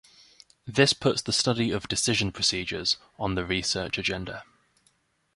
[0.65, 4.43] This puts the study of decision procedures on the research agenda.